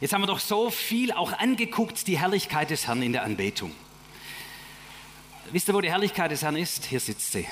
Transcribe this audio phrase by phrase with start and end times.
[0.00, 3.72] Jetzt haben wir doch so viel auch angeguckt, die Herrlichkeit des Herrn in der Anbetung.
[5.52, 6.86] Wisst ihr, wo die Herrlichkeit des Herrn ist?
[6.86, 7.46] Hier sitzt sie.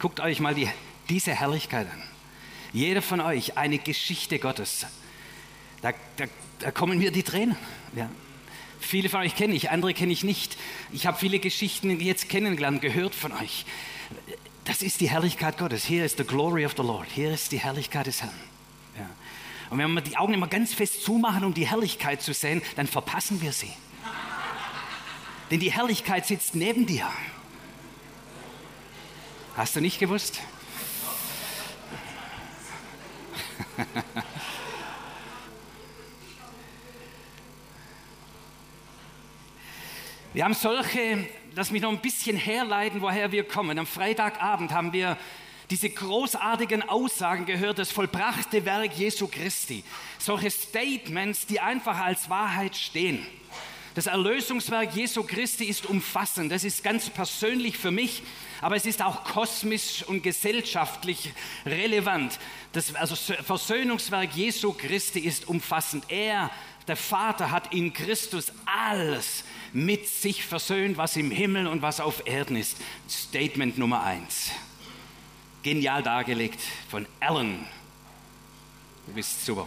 [0.00, 0.68] Guckt euch mal die,
[1.08, 2.02] diese Herrlichkeit an.
[2.72, 4.86] Jeder von euch eine Geschichte Gottes.
[5.80, 6.24] Da, da,
[6.58, 7.56] da kommen mir die Tränen.
[7.94, 8.10] Ja.
[8.80, 10.56] Viele von euch kenne ich, andere kenne ich nicht.
[10.92, 13.64] Ich habe viele Geschichten jetzt kennengelernt, gehört von euch.
[14.64, 15.84] Das ist die Herrlichkeit Gottes.
[15.84, 17.06] Hier ist the glory of the Lord.
[17.14, 18.34] Hier ist die Herrlichkeit des Herrn.
[19.74, 22.86] Und wenn wir die Augen immer ganz fest zumachen, um die Herrlichkeit zu sehen, dann
[22.86, 23.72] verpassen wir sie.
[25.50, 27.10] Denn die Herrlichkeit sitzt neben dir.
[29.56, 30.40] Hast du nicht gewusst?
[40.34, 43.76] Wir haben solche, lass mich noch ein bisschen herleiten, woher wir kommen.
[43.76, 45.18] Am Freitagabend haben wir
[45.70, 49.84] diese großartigen Aussagen gehört, das vollbrachte Werk Jesu Christi.
[50.18, 53.26] Solche Statements, die einfach als Wahrheit stehen.
[53.94, 56.50] Das Erlösungswerk Jesu Christi ist umfassend.
[56.50, 58.22] Das ist ganz persönlich für mich,
[58.60, 61.32] aber es ist auch kosmisch und gesellschaftlich
[61.64, 62.40] relevant.
[62.72, 66.06] Das also Versöhnungswerk Jesu Christi ist umfassend.
[66.08, 66.50] Er,
[66.88, 72.26] der Vater, hat in Christus alles mit sich versöhnt, was im Himmel und was auf
[72.26, 72.76] Erden ist.
[73.08, 74.50] Statement Nummer eins.
[75.64, 77.66] Genial dargelegt von Alan.
[79.06, 79.66] Du bist super.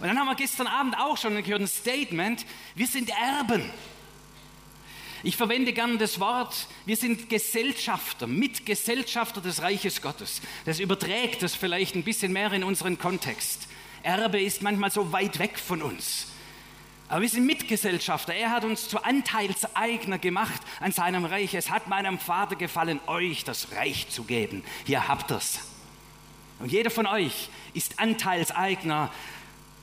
[0.00, 3.70] Und dann haben wir gestern Abend auch schon gehört ein Statement, wir sind Erben.
[5.22, 10.40] Ich verwende gern das Wort, wir sind Gesellschafter, Mitgesellschafter des Reiches Gottes.
[10.64, 13.68] Das überträgt das vielleicht ein bisschen mehr in unseren Kontext.
[14.02, 16.33] Erbe ist manchmal so weit weg von uns.
[17.14, 18.34] Aber wir sind Mitgesellschafter.
[18.34, 21.54] Er hat uns zu Anteilseigner gemacht an seinem Reich.
[21.54, 24.64] Es hat meinem Vater gefallen, euch das Reich zu geben.
[24.84, 25.60] Hier habt ihr's.
[26.58, 29.12] Und jeder von euch ist Anteilseigner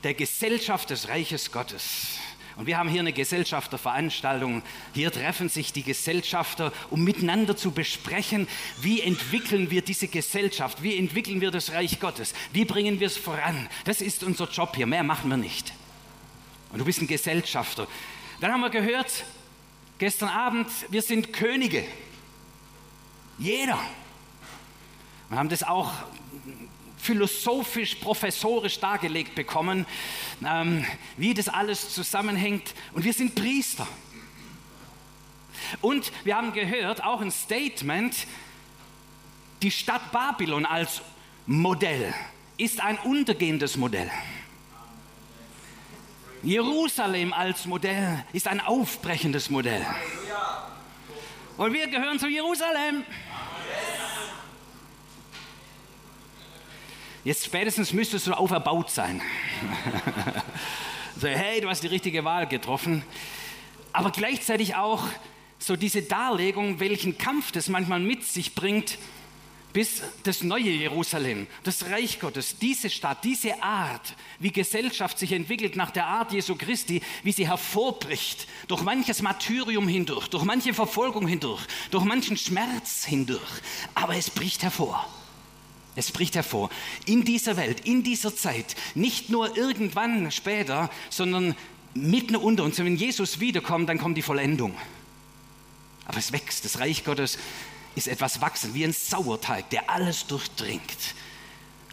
[0.03, 2.19] der Gesellschaft des Reiches Gottes.
[2.57, 4.61] Und wir haben hier eine Gesellschafterveranstaltung.
[4.93, 8.45] Hier treffen sich die Gesellschafter, um miteinander zu besprechen,
[8.81, 13.15] wie entwickeln wir diese Gesellschaft, wie entwickeln wir das Reich Gottes, wie bringen wir es
[13.15, 13.69] voran.
[13.85, 15.71] Das ist unser Job hier, mehr machen wir nicht.
[16.71, 17.87] Und du bist ein Gesellschafter.
[18.39, 19.25] Dann haben wir gehört,
[19.97, 21.85] gestern Abend, wir sind Könige.
[23.37, 23.79] Jeder.
[25.29, 25.91] Wir haben das auch
[26.97, 29.85] philosophisch, professorisch dargelegt bekommen,
[30.45, 30.85] ähm,
[31.17, 32.73] wie das alles zusammenhängt.
[32.93, 33.87] Und wir sind Priester.
[35.81, 38.27] Und wir haben gehört, auch ein Statement,
[39.61, 41.01] die Stadt Babylon als
[41.45, 42.13] Modell
[42.57, 44.11] ist ein untergehendes Modell.
[46.43, 49.85] Jerusalem als Modell ist ein aufbrechendes Modell.
[51.57, 53.03] Und wir gehören zu Jerusalem.
[57.23, 59.21] Jetzt spätestens müsstest du auferbaut sein.
[61.17, 63.03] so, hey, du hast die richtige Wahl getroffen.
[63.93, 65.03] Aber gleichzeitig auch
[65.59, 68.97] so diese Darlegung, welchen Kampf das manchmal mit sich bringt,
[69.73, 75.75] bis das neue Jerusalem, das Reich Gottes, diese Stadt, diese Art, wie Gesellschaft sich entwickelt
[75.75, 81.27] nach der Art Jesu Christi, wie sie hervorbricht, durch manches Martyrium hindurch, durch manche Verfolgung
[81.27, 81.61] hindurch,
[81.91, 83.61] durch manchen Schmerz hindurch,
[83.95, 85.07] aber es bricht hervor.
[85.95, 86.69] Es bricht hervor.
[87.05, 91.55] In dieser Welt, in dieser Zeit, nicht nur irgendwann später, sondern
[91.93, 92.77] mitten unter uns.
[92.77, 94.73] Wenn Jesus wiederkommt, dann kommt die Vollendung.
[96.05, 96.63] Aber es wächst.
[96.63, 97.37] Das Reich Gottes
[97.95, 101.15] ist etwas wachsend, wie ein Sauerteig, der alles durchdringt.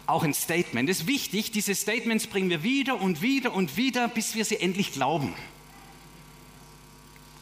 [0.06, 0.88] Auch ein Statement.
[0.88, 4.56] Es ist wichtig, diese Statements bringen wir wieder und wieder und wieder, bis wir sie
[4.56, 5.34] endlich glauben.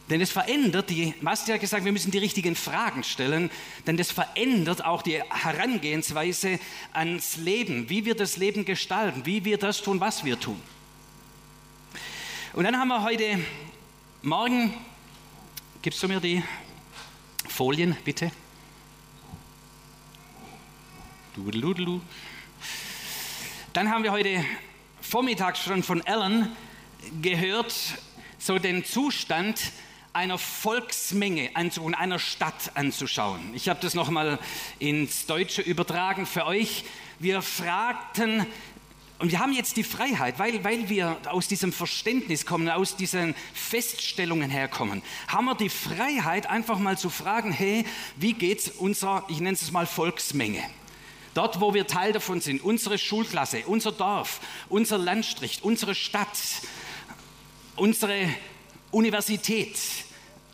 [0.09, 3.51] Denn es verändert die, Basti hat gesagt, wir müssen die richtigen Fragen stellen,
[3.85, 6.59] denn das verändert auch die Herangehensweise
[6.93, 10.61] ans Leben, wie wir das Leben gestalten, wie wir das tun, was wir tun.
[12.53, 13.39] Und dann haben wir heute
[14.21, 14.73] Morgen,
[15.81, 16.41] gibst du mir die
[17.47, 18.31] Folien bitte?
[23.73, 24.43] Dann haben wir heute
[25.01, 26.49] Vormittag schon von Ellen
[27.21, 27.73] gehört,
[28.39, 29.71] so den Zustand,
[30.13, 33.39] einer Volksmenge anzuschauen, einer Stadt anzuschauen.
[33.53, 34.39] Ich habe das nochmal
[34.79, 36.85] ins Deutsche übertragen für euch.
[37.19, 38.47] Wir fragten,
[39.19, 43.35] und wir haben jetzt die Freiheit, weil, weil wir aus diesem Verständnis kommen, aus diesen
[43.53, 47.85] Feststellungen herkommen, haben wir die Freiheit, einfach mal zu fragen, hey,
[48.15, 50.63] wie geht's unserer, ich nenne es mal Volksmenge?
[51.37, 54.39] Dort, wo wir Teil davon sind, unsere Schulklasse, unser Dorf,
[54.69, 56.35] unser Landstrich, unsere Stadt,
[57.75, 58.27] unsere
[58.89, 59.77] Universität,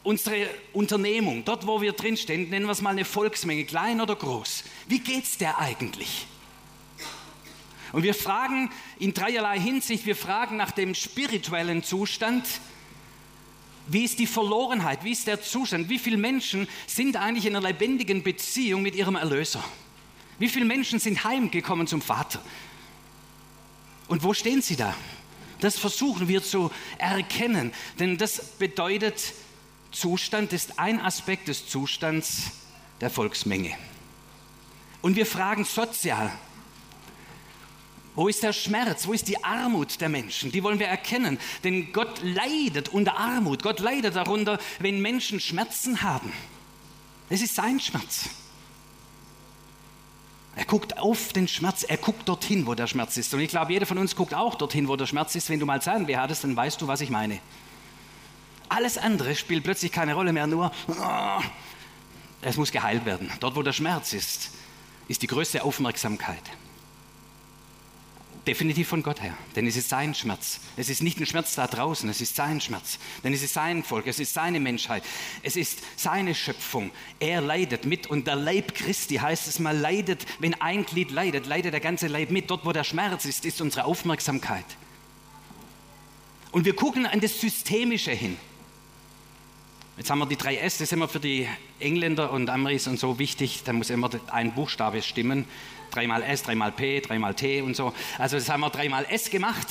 [0.04, 4.66] unsere Unternehmung, dort wo wir drinstehen, nennen wir es mal eine Volksmenge, klein oder groß.
[4.90, 6.28] Wie geht es der eigentlich?
[7.94, 8.70] Und wir fragen
[9.00, 12.44] in dreierlei Hinsicht, wir fragen nach dem spirituellen Zustand,
[13.88, 17.70] wie ist die Verlorenheit, wie ist der Zustand, wie viele Menschen sind eigentlich in einer
[17.70, 19.64] lebendigen Beziehung mit ihrem Erlöser?
[20.40, 22.42] Wie viele Menschen sind heimgekommen zum Vater?
[24.08, 24.94] Und wo stehen sie da?
[25.60, 29.34] Das versuchen wir zu erkennen, denn das bedeutet,
[29.92, 32.52] Zustand ist ein Aspekt des Zustands
[33.00, 33.78] der Volksmenge.
[35.02, 36.32] Und wir fragen sozial,
[38.16, 39.08] wo ist der Schmerz?
[39.08, 40.52] Wo ist die Armut der Menschen?
[40.52, 41.40] Die wollen wir erkennen.
[41.64, 43.64] Denn Gott leidet unter Armut.
[43.64, 46.32] Gott leidet darunter, wenn Menschen Schmerzen haben.
[47.30, 48.30] Es ist sein Schmerz.
[50.56, 53.34] Er guckt auf den Schmerz, er guckt dorthin, wo der Schmerz ist.
[53.34, 55.50] Und ich glaube, jeder von uns guckt auch dorthin, wo der Schmerz ist.
[55.50, 57.40] Wenn du mal Zahnweh hattest, dann weißt du, was ich meine.
[58.70, 61.42] Alles andere spielt plötzlich keine Rolle mehr, nur oh,
[62.42, 63.32] es muss geheilt werden.
[63.40, 64.52] Dort, wo der Schmerz ist,
[65.08, 66.44] ist die größte Aufmerksamkeit.
[68.46, 70.60] Definitiv von Gott her, denn es ist sein Schmerz.
[70.76, 73.00] Es ist nicht ein Schmerz da draußen, es ist sein Schmerz.
[73.24, 75.02] Denn es ist sein Volk, es ist seine Menschheit,
[75.44, 76.92] es ist seine Schöpfung.
[77.22, 81.46] Er leidet mit und der Leib Christi heißt es mal, leidet, wenn ein Glied leidet,
[81.46, 82.52] leidet der ganze Leib mit.
[82.52, 84.66] Dort, wo der Schmerz ist, ist unsere Aufmerksamkeit.
[86.52, 88.38] Und wir gucken an das Systemische hin.
[89.98, 91.48] Jetzt haben wir die drei S, das ist immer für die
[91.80, 95.46] Engländer und Ameris und so wichtig, da muss immer ein Buchstabe stimmen
[95.94, 97.94] dreimal S, dreimal P, dreimal T und so.
[98.18, 99.68] Also das haben wir dreimal S gemacht.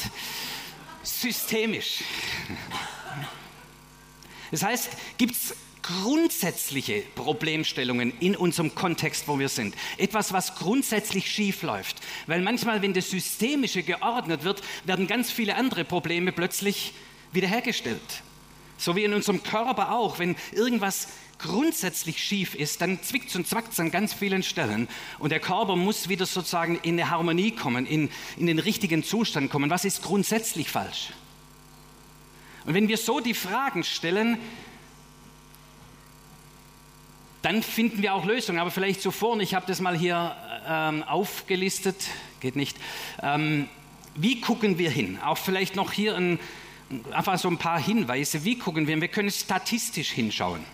[1.03, 2.05] Systemisch.
[4.51, 9.75] Das heißt, gibt es grundsätzliche Problemstellungen in unserem Kontext, wo wir sind.
[9.99, 11.97] Etwas, was grundsätzlich schief läuft.
[12.29, 16.95] Weil manchmal, wenn das Systemische geordnet wird, werden ganz viele andere Probleme plötzlich
[17.33, 18.23] wiederhergestellt.
[18.83, 20.19] So wie in unserem Körper auch.
[20.19, 21.07] Wenn irgendwas
[21.39, 24.89] grundsätzlich schief ist, dann zwickt es und zwackt es an ganz vielen Stellen.
[25.21, 29.53] Und der Körper muss wieder sozusagen in eine Harmonie kommen, in, in den richtigen Zustand
[29.53, 29.71] kommen.
[29.71, 31.11] Was ist grundsätzlich falsch?
[32.65, 34.39] Und wenn wir so die Fragen stellen,
[37.43, 38.59] dann finden wir auch Lösungen.
[38.59, 40.35] Aber vielleicht zuvor, und ich habe das mal hier
[40.67, 42.09] ähm, aufgelistet,
[42.41, 42.77] geht nicht.
[43.23, 43.69] Ähm,
[44.17, 45.21] wie gucken wir hin?
[45.25, 46.41] Auch vielleicht noch hier ein,
[47.13, 48.45] einfach so ein paar Hinweise.
[48.45, 49.01] Wie gucken wir?
[49.01, 50.65] Wir können statistisch hinschauen.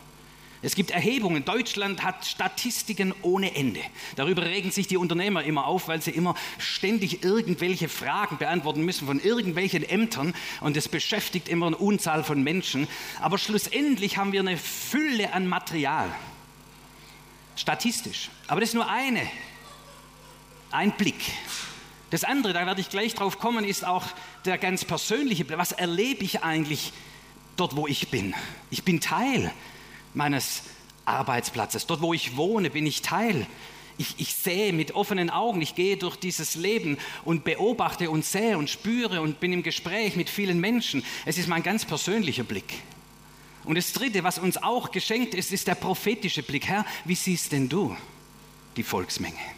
[0.61, 1.45] Es gibt Erhebungen.
[1.45, 3.81] Deutschland hat Statistiken ohne Ende.
[4.17, 9.07] Darüber regen sich die Unternehmer immer auf, weil sie immer ständig irgendwelche Fragen beantworten müssen
[9.07, 10.35] von irgendwelchen Ämtern.
[10.61, 12.89] Und das beschäftigt immer eine Unzahl von Menschen.
[13.21, 16.13] Aber schlussendlich haben wir eine Fülle an Material.
[17.55, 18.31] Statistisch.
[18.49, 19.23] Aber das ist nur eine.
[20.71, 21.21] Ein Blick.
[22.11, 24.05] Das andere, da werde ich gleich drauf kommen, ist auch
[24.45, 25.59] der ganz persönliche Blick.
[25.59, 26.93] Was erlebe ich eigentlich
[27.57, 28.35] dort, wo ich bin?
[28.71, 29.53] Ich bin Teil
[30.15, 30.63] meines
[31.05, 31.87] Arbeitsplatzes.
[31.87, 33.47] Dort, wo ich wohne, bin ich Teil.
[33.99, 38.57] Ich, ich sehe mit offenen Augen, ich gehe durch dieses Leben und beobachte und sehe
[38.57, 41.05] und spüre und bin im Gespräch mit vielen Menschen.
[41.27, 42.75] Es ist mein ganz persönlicher Blick.
[43.65, 46.69] Und das Dritte, was uns auch geschenkt ist, ist der prophetische Blick.
[46.69, 47.95] Herr, wie siehst denn du
[48.77, 49.58] die Volksmenge?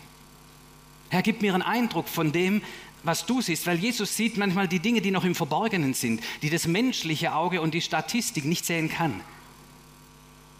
[1.11, 2.63] Herr, gib mir einen Eindruck von dem,
[3.03, 6.51] was du siehst, weil Jesus sieht manchmal die Dinge, die noch im Verborgenen sind, die
[6.51, 9.21] das menschliche Auge und die Statistik nicht sehen kann.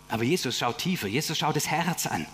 [0.09, 1.07] Aber Jesus schaut tiefer.
[1.07, 2.27] Jesus schaut das Herz an.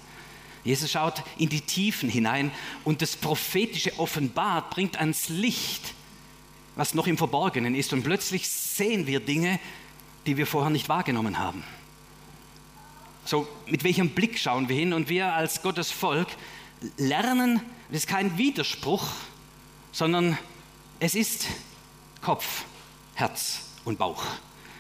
[0.65, 2.51] Jesus schaut in die Tiefen hinein
[2.85, 5.95] und das prophetische offenbart, bringt ans Licht,
[6.75, 7.93] was noch im Verborgenen ist.
[7.93, 9.61] Und plötzlich sehen wir Dinge,
[10.26, 11.62] die wir vorher nicht wahrgenommen haben.
[13.25, 14.93] So, mit welchem Blick schauen wir hin?
[14.93, 16.29] Und wir als Gottes Volk
[16.97, 19.07] lernen, das ist kein Widerspruch,
[19.93, 20.37] sondern
[20.99, 21.47] es ist
[22.21, 22.64] Kopf,
[23.14, 24.25] Herz und Bauch.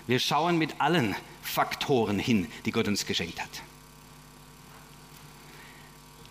[0.06, 3.50] Wir schauen mit allen Faktoren hin, die Gott uns geschenkt hat.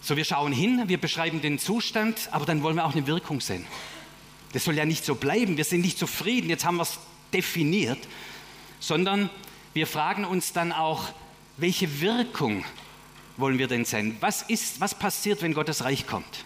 [0.01, 3.41] So, wir schauen hin, wir beschreiben den Zustand, aber dann wollen wir auch eine Wirkung
[3.41, 3.65] sehen.
[4.53, 6.99] Das soll ja nicht so bleiben, wir sind nicht zufrieden, jetzt haben wir es
[7.33, 7.97] definiert,
[8.79, 9.29] sondern
[9.73, 11.09] wir fragen uns dann auch,
[11.57, 12.63] welche Wirkung
[13.37, 14.15] wollen wir denn sehen?
[14.19, 16.45] Was ist, was passiert, wenn Gottes Reich kommt?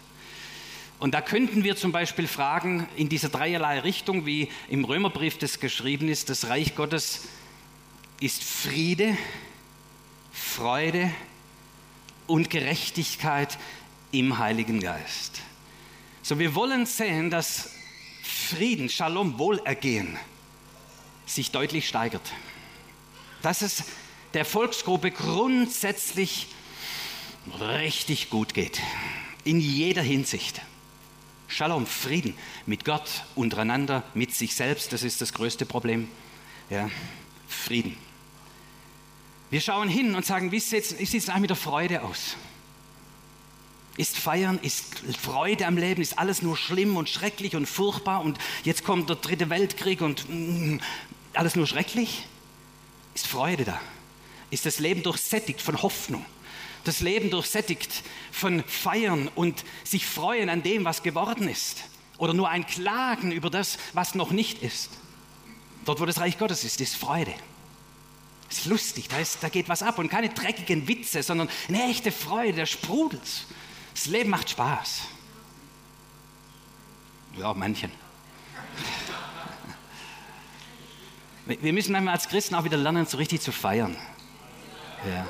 [1.00, 5.62] Und da könnten wir zum Beispiel fragen, in dieser dreierlei Richtung, wie im Römerbrief das
[5.62, 7.22] geschrieben ist, das Reich Gottes
[8.20, 9.18] ist Friede,
[10.34, 11.10] Freude
[12.27, 13.58] und Gerechtigkeit
[14.12, 15.41] im Heiligen Geist.
[16.22, 17.72] So, wir wollen sehen, dass
[18.22, 20.18] Frieden, Shalom, Wohlergehen
[21.25, 22.34] sich deutlich steigert.
[23.41, 23.84] Dass es
[24.34, 26.48] der Volksgruppe grundsätzlich
[27.60, 28.82] richtig gut geht.
[29.46, 30.62] In jeder Hinsicht.
[31.51, 32.36] Shalom, Frieden
[32.68, 36.08] mit Gott, untereinander, mit sich selbst, das ist das größte Problem.
[36.70, 36.91] Ja,
[37.48, 37.98] Frieden.
[39.50, 42.38] Wir schauen hin und sagen, wie sieht es eigentlich mit der Freude aus?
[43.98, 48.38] Ist Feiern, ist Freude am Leben, ist alles nur schlimm und schrecklich und furchtbar und
[48.63, 50.77] jetzt kommt der dritte Weltkrieg und mm,
[51.34, 52.27] alles nur schrecklich?
[53.15, 53.82] Ist Freude da?
[54.51, 56.24] Ist das Leben durchsättigt von Hoffnung?
[56.89, 61.84] Das Leben durchsättigt von Feiern und sich freuen an dem, was geworden ist?
[62.17, 64.89] Oder nur ein Klagen über das, was noch nicht ist?
[65.86, 67.36] Dort, wo das Reich Gottes ist, ist Freude.
[68.50, 72.12] Ist lustig, da, ist, da geht was ab und keine dreckigen Witze, sondern eine echte
[72.12, 73.46] Freude, der sprudelt.
[73.93, 75.01] Das Leben macht Spaß.
[77.38, 77.91] Ja, manchen.
[81.46, 83.96] Wir müssen manchmal als Christen auch wieder lernen, so richtig zu feiern.
[85.08, 85.27] Ja.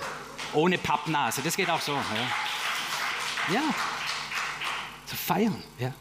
[0.53, 1.93] Ohne Pappnase, das geht auch so.
[1.93, 3.61] Ja, ja.
[5.05, 5.61] zu feiern.
[5.77, 5.93] Ja.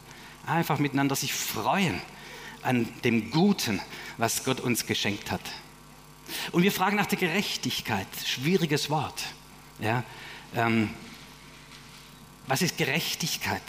[0.45, 2.01] Einfach miteinander sich freuen
[2.63, 3.81] an dem Guten,
[4.17, 5.41] was Gott uns geschenkt hat.
[6.51, 8.07] Und wir fragen nach der Gerechtigkeit.
[8.25, 9.23] Schwieriges Wort.
[9.79, 10.03] Ja?
[10.55, 10.89] Ähm,
[12.47, 13.61] was ist Gerechtigkeit?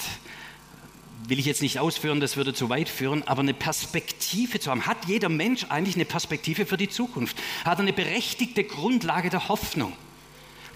[1.24, 4.86] Will ich jetzt nicht ausführen, das würde zu weit führen, aber eine Perspektive zu haben.
[4.86, 7.36] Hat jeder Mensch eigentlich eine Perspektive für die Zukunft?
[7.64, 9.92] Hat er eine berechtigte Grundlage der Hoffnung?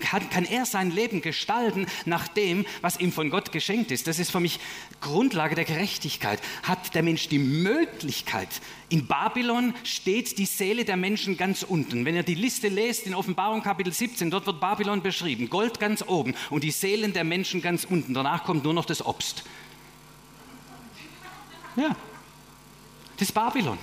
[0.01, 4.07] Kann, kann er sein Leben gestalten nach dem, was ihm von Gott geschenkt ist.
[4.07, 4.61] Das ist für mich
[5.01, 6.41] Grundlage der Gerechtigkeit.
[6.63, 8.49] Hat der Mensch die Möglichkeit,
[8.95, 12.05] in Babylon steht die Seele der Menschen ganz unten.
[12.05, 15.51] Wenn ihr die Liste lest in Offenbarung Kapitel 17, dort wird Babylon beschrieben.
[15.51, 18.15] Gold ganz oben und die Seelen der Menschen ganz unten.
[18.15, 19.43] Danach kommt nur noch das Obst.
[21.77, 21.97] Ja,
[23.17, 23.79] das ist Babylon.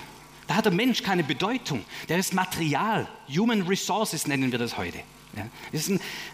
[0.47, 1.83] Da hat der Mensch keine Bedeutung.
[2.09, 3.07] Der ist Material.
[3.29, 4.99] Human Resources nennen wir das heute.
[5.35, 5.47] Ja,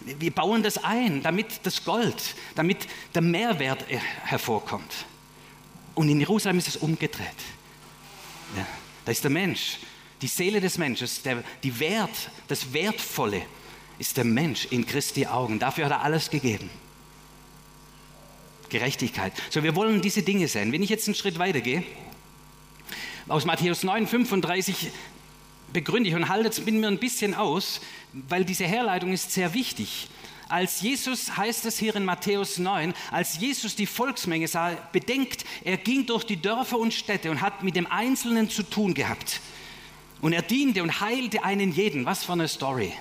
[0.04, 5.06] wir bauen das ein, damit das Gold, damit der Mehrwert äh, hervorkommt.
[5.94, 7.28] Und in Jerusalem ist es umgedreht.
[8.56, 8.66] Ja,
[9.06, 9.78] da ist der Mensch,
[10.22, 13.44] die Seele des Menschen, der, die Wert, das Wertvolle
[14.00, 15.60] ist der Mensch in Christi Augen.
[15.60, 16.70] Dafür hat er alles gegeben.
[18.70, 19.34] Gerechtigkeit.
[19.50, 20.72] So, wir wollen diese Dinge sehen.
[20.72, 21.84] Wenn ich jetzt einen Schritt weitergehe,
[23.28, 24.92] aus Matthäus 9, 35
[25.74, 27.82] begründe ich und halte es mir ein bisschen aus,
[28.14, 30.08] weil diese Herleitung ist sehr wichtig.
[30.50, 35.76] Als Jesus, heißt es hier in Matthäus 9, als Jesus die Volksmenge sah, bedenkt, er
[35.76, 39.42] ging durch die Dörfer und Städte und hat mit dem Einzelnen zu tun gehabt.
[40.22, 42.06] Und er diente und heilte einen jeden.
[42.06, 42.94] Was für eine Story.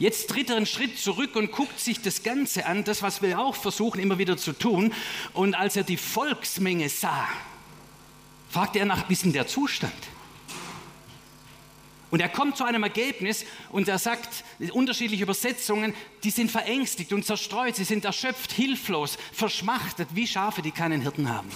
[0.00, 3.38] Jetzt tritt er einen Schritt zurück und guckt sich das Ganze an, das, was wir
[3.38, 4.92] auch versuchen immer wieder zu tun.
[5.32, 7.28] Und als er die Volksmenge sah,
[8.50, 9.92] fragte er nach, wie ist denn der Zustand?
[12.10, 17.26] Und er kommt zu einem Ergebnis und er sagt, unterschiedliche Übersetzungen, die sind verängstigt und
[17.26, 21.50] zerstreut, sie sind erschöpft, hilflos, verschmachtet, wie Schafe, die keinen Hirten haben.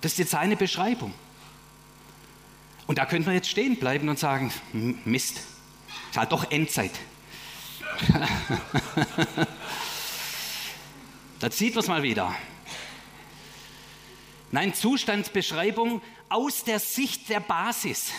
[0.00, 1.12] Das ist jetzt seine Beschreibung.
[2.86, 4.52] Und da könnte man jetzt stehen bleiben und sagen,
[5.04, 5.40] Mist,
[6.10, 6.92] ist halt doch Endzeit.
[11.40, 12.34] da sieht man es mal wieder.
[14.50, 18.12] Nein, Zustandsbeschreibung aus der Sicht der Basis.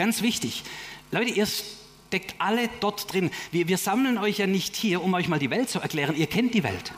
[0.00, 0.62] Ganz wichtig.
[1.10, 3.30] Leute, ihr steckt alle dort drin.
[3.52, 6.16] Wir, wir sammeln euch ja nicht hier, um euch mal die Welt zu erklären.
[6.16, 6.94] Ihr kennt die Welt.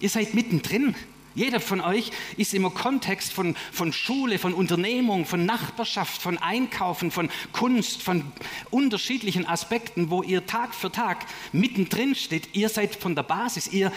[0.00, 0.96] Ihr seid mittendrin.
[1.36, 7.12] Jeder von euch ist im Kontext von, von Schule, von Unternehmung, von Nachbarschaft, von Einkaufen,
[7.12, 8.24] von Kunst, von
[8.72, 12.56] unterschiedlichen Aspekten, wo ihr Tag für Tag mittendrin steht.
[12.56, 13.92] Ihr seid von der Basis, ihr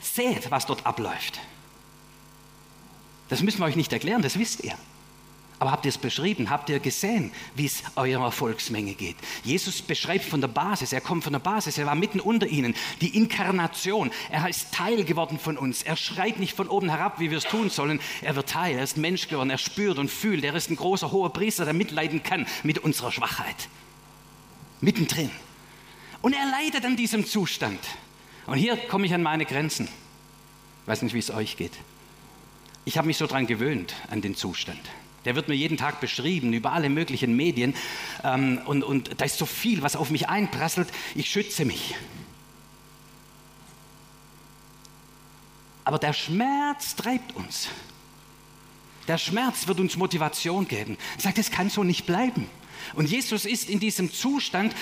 [0.00, 1.40] seht, was dort abläuft.
[3.30, 4.78] Das müssen wir euch nicht erklären, das wisst ihr.
[5.60, 6.50] Aber habt ihr es beschrieben?
[6.50, 9.16] Habt ihr gesehen, wie es eurer Volksmenge geht?
[9.42, 10.92] Jesus beschreibt von der Basis.
[10.92, 11.78] Er kommt von der Basis.
[11.78, 12.76] Er war mitten unter ihnen.
[13.00, 14.12] Die Inkarnation.
[14.30, 15.82] Er ist Teil geworden von uns.
[15.82, 18.00] Er schreit nicht von oben herab, wie wir es tun sollen.
[18.22, 18.76] Er wird Teil.
[18.76, 19.50] Er ist Mensch geworden.
[19.50, 20.44] Er spürt und fühlt.
[20.44, 23.68] Er ist ein großer, hoher Priester, der mitleiden kann mit unserer Schwachheit.
[24.80, 25.30] Mittendrin.
[26.22, 27.80] Und er leidet an diesem Zustand.
[28.46, 29.88] Und hier komme ich an meine Grenzen.
[30.82, 31.72] Ich weiß nicht, wie es euch geht.
[32.84, 34.80] Ich habe mich so daran gewöhnt, an den Zustand.
[35.28, 37.74] Der wird mir jeden Tag beschrieben über alle möglichen Medien.
[38.24, 40.88] Ähm, und, und da ist so viel, was auf mich einprasselt.
[41.14, 41.94] Ich schütze mich.
[45.84, 47.68] Aber der Schmerz treibt uns.
[49.06, 50.96] Der Schmerz wird uns Motivation geben.
[51.18, 52.46] Er sagt, es kann so nicht bleiben.
[52.94, 54.74] Und Jesus ist in diesem Zustand,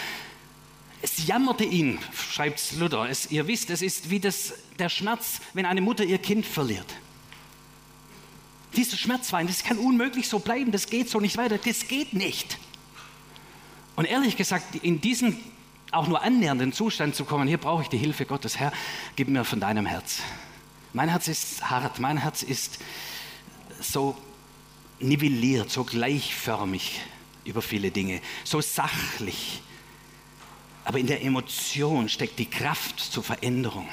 [1.02, 3.08] es jammerte ihn, schreibt Luther.
[3.10, 6.86] Es, ihr wisst, es ist wie das, der Schmerz, wenn eine Mutter ihr Kind verliert.
[8.76, 12.58] Dieser Schmerzwein, das kann unmöglich so bleiben, das geht so nicht weiter, das geht nicht.
[13.96, 15.40] Und ehrlich gesagt, in diesen
[15.92, 18.58] auch nur annähernden Zustand zu kommen, hier brauche ich die Hilfe Gottes.
[18.58, 18.72] Herr,
[19.14, 20.18] gib mir von deinem Herz.
[20.92, 22.78] Mein Herz ist hart, mein Herz ist
[23.80, 24.16] so
[24.98, 27.00] nivelliert, so gleichförmig
[27.44, 29.62] über viele Dinge, so sachlich.
[30.84, 33.88] Aber in der Emotion steckt die Kraft zur Veränderung.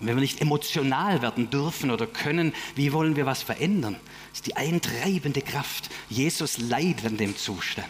[0.00, 3.96] Wenn wir nicht emotional werden dürfen oder können, wie wollen wir was verändern?
[4.30, 5.90] Das ist die eintreibende Kraft.
[6.08, 7.88] Jesus leidet an dem Zustand.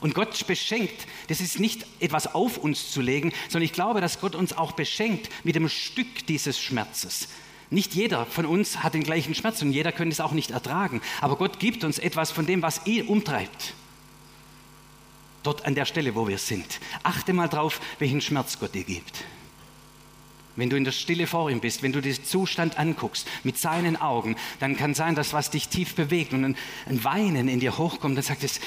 [0.00, 4.20] Und Gott beschenkt, das ist nicht etwas auf uns zu legen, sondern ich glaube, dass
[4.20, 7.28] Gott uns auch beschenkt mit dem Stück dieses Schmerzes.
[7.70, 11.00] Nicht jeder von uns hat den gleichen Schmerz und jeder könnte es auch nicht ertragen.
[11.20, 13.74] Aber Gott gibt uns etwas von dem, was ihn umtreibt.
[15.42, 16.80] Dort an der Stelle, wo wir sind.
[17.02, 19.24] Achte mal drauf, welchen Schmerz Gott dir gibt.
[20.56, 23.96] Wenn du in der Stille vor ihm bist, wenn du diesen Zustand anguckst mit seinen
[23.96, 27.76] Augen, dann kann sein, dass was dich tief bewegt und ein, ein Weinen in dir
[27.76, 28.60] hochkommt, dann sagt es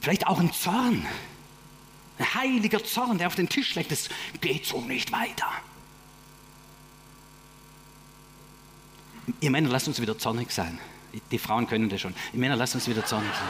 [0.00, 1.06] vielleicht auch ein Zorn.
[2.18, 4.08] Ein heiliger Zorn, der auf den Tisch legt, es
[4.40, 5.46] geht so nicht weiter.
[9.40, 10.78] Ihr Männer, lasst uns wieder zornig sein.
[11.30, 12.14] Die Frauen können das schon.
[12.32, 13.48] Ihr Männer, lasst uns wieder zornig sein.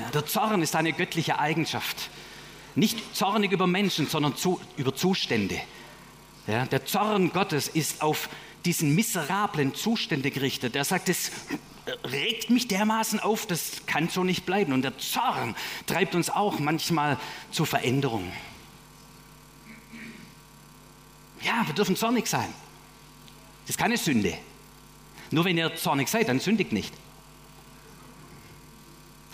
[0.00, 2.10] Ja, der Zorn ist eine göttliche Eigenschaft.
[2.74, 5.60] Nicht zornig über Menschen, sondern zu, über Zustände.
[6.46, 8.28] Ja, der Zorn Gottes ist auf
[8.64, 10.76] diesen miserablen Zustände gerichtet.
[10.76, 11.30] Er sagt, es
[12.04, 14.72] regt mich dermaßen auf, das kann so nicht bleiben.
[14.72, 15.54] Und der Zorn
[15.86, 17.18] treibt uns auch manchmal
[17.50, 18.30] zur Veränderung.
[21.42, 22.48] Ja, wir dürfen zornig sein.
[23.62, 24.36] Das ist keine Sünde.
[25.30, 26.92] Nur wenn ihr zornig seid, dann sündigt nicht.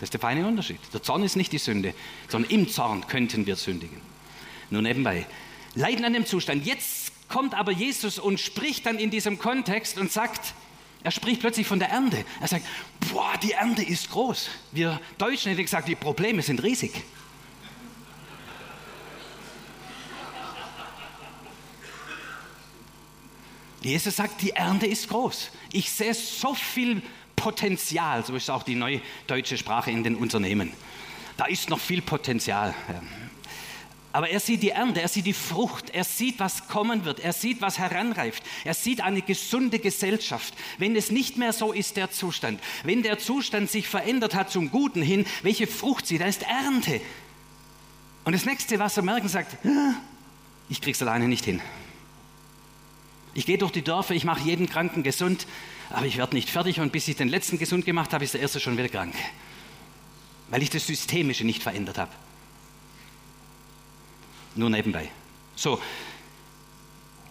[0.01, 0.79] Das ist der feine Unterschied.
[0.93, 1.93] Der Zorn ist nicht die Sünde,
[2.27, 4.01] sondern im Zorn könnten wir sündigen.
[4.71, 5.27] Nur nebenbei.
[5.75, 6.65] Leiden an dem Zustand.
[6.65, 10.55] Jetzt kommt aber Jesus und spricht dann in diesem Kontext und sagt,
[11.03, 12.25] er spricht plötzlich von der Ernte.
[12.39, 12.65] Er sagt,
[13.11, 14.49] boah, die Ernte ist groß.
[14.71, 17.03] Wir Deutschen hätten gesagt, die Probleme sind riesig.
[23.83, 25.49] Jesus sagt, die Ernte ist groß.
[25.71, 27.03] Ich sehe so viel
[27.41, 30.71] Potenzial, so ist auch die neue deutsche Sprache in den Unternehmen.
[31.37, 32.75] Da ist noch viel Potenzial.
[34.13, 37.33] Aber er sieht die Ernte, er sieht die Frucht, er sieht, was kommen wird, er
[37.33, 40.53] sieht, was heranreift, er sieht eine gesunde Gesellschaft.
[40.77, 44.69] Wenn es nicht mehr so ist, der Zustand, wenn der Zustand sich verändert hat zum
[44.69, 47.01] Guten hin, welche Frucht sieht, da ist Ernte.
[48.23, 49.95] Und das nächste, was er merken, sagt, ah,
[50.69, 51.59] ich krieg's alleine nicht hin.
[53.33, 55.47] Ich gehe durch die Dörfer, ich mache jeden Kranken gesund,
[55.93, 58.41] aber ich werde nicht fertig und bis ich den letzten gesund gemacht habe, ist der
[58.41, 59.15] erste schon wieder krank.
[60.49, 62.11] Weil ich das Systemische nicht verändert habe.
[64.55, 65.09] Nur nebenbei.
[65.55, 65.79] So,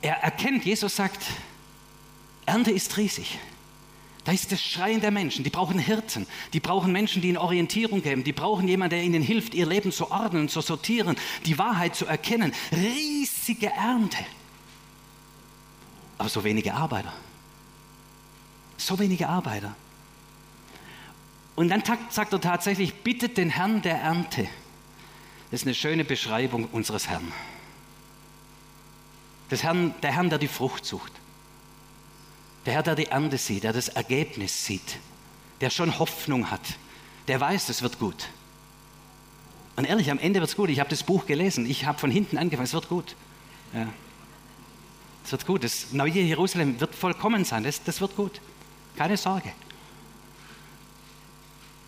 [0.03, 1.23] er erkennt, Jesus sagt,
[2.47, 3.39] Ernte ist riesig.
[4.25, 5.45] Da ist das Schreien der Menschen.
[5.45, 6.27] Die brauchen Hirten.
[6.53, 8.23] Die brauchen Menschen, die ihnen Orientierung geben.
[8.23, 12.07] Die brauchen jemanden, der ihnen hilft, ihr Leben zu ordnen, zu sortieren, die Wahrheit zu
[12.07, 12.53] erkennen.
[12.71, 14.19] Riesige Ernte.
[16.19, 17.13] Aber so wenige Arbeiter.
[18.81, 19.77] So wenige Arbeiter.
[21.55, 24.49] Und dann sagt er tatsächlich, bittet den Herrn der Ernte.
[25.51, 27.31] Das ist eine schöne Beschreibung unseres Herrn.
[29.51, 31.13] Das Herrn der Herrn, der die Frucht sucht.
[32.65, 34.99] Der Herr, der die Ernte sieht, der das Ergebnis sieht,
[35.61, 36.63] der schon Hoffnung hat,
[37.29, 38.29] der weiß, es wird gut.
[39.77, 40.71] Und ehrlich, am Ende wird es gut.
[40.71, 43.15] Ich habe das Buch gelesen, ich habe von hinten angefangen, es wird gut.
[43.75, 43.89] Ja.
[45.23, 45.65] Es wird gut.
[45.65, 48.41] Das neue Jerusalem wird vollkommen sein, das, das wird gut.
[48.97, 49.53] Keine Sorge.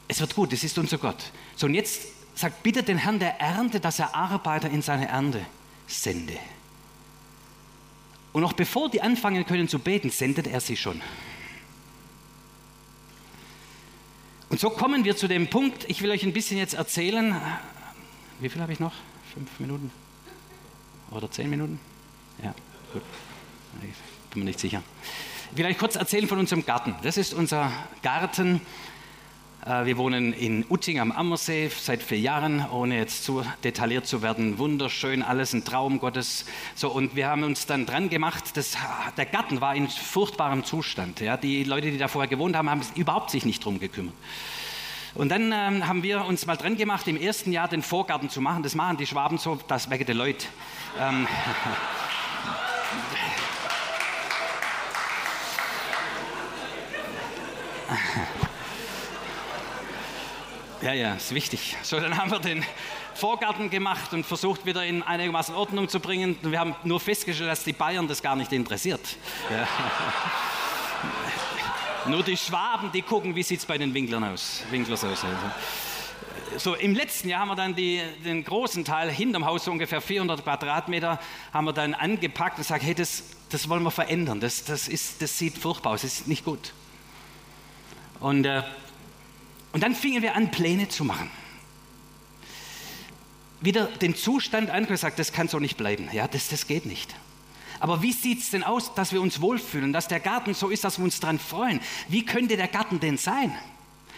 [0.08, 1.32] Es wird gut, es ist unser Gott.
[1.56, 2.02] So, und jetzt
[2.34, 5.44] sagt, bitte den Herrn der Ernte, dass er Arbeiter in seine Ernte
[5.86, 6.38] sende.
[8.32, 11.00] Und noch bevor die anfangen können zu beten, sendet er sie schon.
[14.48, 17.34] Und so kommen wir zu dem Punkt, ich will euch ein bisschen jetzt erzählen.
[18.40, 18.92] Wie viel habe ich noch?
[19.32, 19.90] Fünf Minuten?
[21.10, 21.80] Oder zehn Minuten?
[22.42, 22.54] Ja,
[22.92, 23.02] gut.
[23.82, 24.82] Ich bin mir nicht sicher.
[25.58, 26.94] Euch kurz erzählen von unserem Garten.
[27.02, 27.70] Das ist unser
[28.02, 28.62] Garten.
[29.64, 34.22] Äh, wir wohnen in Utting am Ammersee seit vier Jahren, ohne jetzt zu detailliert zu
[34.22, 34.58] werden.
[34.58, 36.46] Wunderschön, alles ein Traum Gottes.
[36.74, 38.76] So, und wir haben uns dann dran gemacht, das,
[39.16, 41.20] der Garten war in furchtbarem Zustand.
[41.20, 41.36] Ja.
[41.36, 44.14] Die Leute, die da vorher gewohnt haben, haben sich überhaupt nicht drum gekümmert.
[45.14, 48.40] Und dann ähm, haben wir uns mal dran gemacht, im ersten Jahr den Vorgarten zu
[48.40, 48.62] machen.
[48.62, 50.46] Das machen die Schwaben so, das wegen der Leute.
[50.98, 51.28] Ähm,
[60.82, 61.76] Ja, ja, ist wichtig.
[61.82, 62.64] So, dann haben wir den
[63.14, 66.36] Vorgarten gemacht und versucht wieder in einigermaßen Ordnung zu bringen.
[66.42, 69.00] Wir haben nur festgestellt, dass die Bayern das gar nicht interessiert.
[69.48, 69.68] Ja.
[72.10, 74.64] nur die Schwaben, die gucken, wie sieht es bei den Winklern aus.
[74.70, 75.24] Winklers aus.
[75.24, 75.36] Also.
[76.58, 80.00] So, im letzten Jahr haben wir dann die, den großen Teil hinterm Haus, so ungefähr
[80.00, 81.20] 400 Quadratmeter,
[81.52, 84.40] haben wir dann angepackt und gesagt, hey, das, das wollen wir verändern.
[84.40, 86.72] Das, das, ist, das sieht furchtbar aus, das ist nicht gut.
[88.22, 88.62] Und, äh,
[89.72, 91.28] und dann fingen wir an, Pläne zu machen.
[93.60, 96.08] Wieder den Zustand angesagt, das kann so nicht bleiben.
[96.12, 97.14] Ja, das, das geht nicht.
[97.80, 100.84] Aber wie sieht es denn aus, dass wir uns wohlfühlen, dass der Garten so ist,
[100.84, 101.80] dass wir uns daran freuen?
[102.08, 103.52] Wie könnte der Garten denn sein?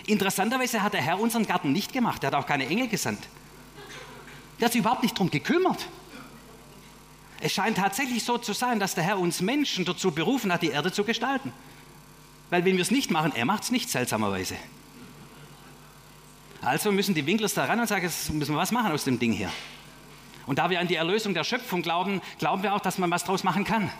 [0.06, 2.22] Interessanterweise hat der Herr unseren Garten nicht gemacht.
[2.22, 3.26] Er hat auch keine Engel gesandt.
[4.60, 5.88] Der hat sich überhaupt nicht darum gekümmert.
[7.40, 10.68] Es scheint tatsächlich so zu sein, dass der Herr uns Menschen dazu berufen hat, die
[10.68, 11.52] Erde zu gestalten.
[12.50, 14.56] Weil wenn wir es nicht machen, er macht es nicht seltsamerweise.
[16.60, 19.18] Also müssen die Winklers da ran und sagen, jetzt müssen wir was machen aus dem
[19.18, 19.50] Ding hier.
[20.46, 23.24] Und da wir an die Erlösung der Schöpfung glauben, glauben wir auch, dass man was
[23.24, 23.90] draus machen kann.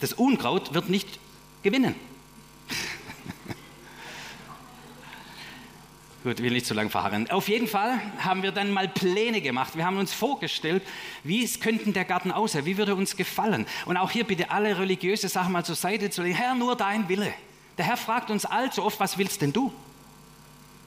[0.00, 1.18] Das Unkraut wird nicht
[1.62, 1.94] gewinnen.
[6.22, 7.30] Gut, will nicht zu lange verharren.
[7.30, 9.74] Auf jeden Fall haben wir dann mal Pläne gemacht.
[9.74, 10.82] Wir haben uns vorgestellt,
[11.24, 13.66] wie es könnten der Garten aussehen, wie würde uns gefallen.
[13.86, 16.34] Und auch hier bitte alle religiöse Sachen mal zur Seite zu legen.
[16.34, 17.32] Herr, nur dein Wille.
[17.78, 19.72] Der Herr fragt uns allzu oft, was willst denn du?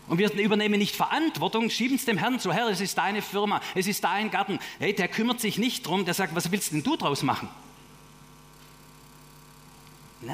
[0.08, 3.62] Und wir übernehmen nicht Verantwortung, schieben es dem Herrn zu, Herr, es ist deine Firma,
[3.74, 4.60] es ist dein Garten.
[4.78, 7.48] Hey, der kümmert sich nicht drum, der sagt, was willst denn du draus machen?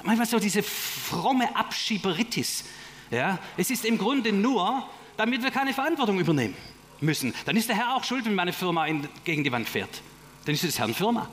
[0.04, 2.66] Manchmal so diese fromme Abschieberitis.
[3.12, 6.56] Ja, es ist im Grunde nur, damit wir keine Verantwortung übernehmen
[7.02, 7.34] müssen.
[7.46, 10.02] Dann ist der Herr auch schuld, wenn meine Firma in, gegen die Wand fährt.
[10.46, 11.28] Dann ist es Herrn Firma.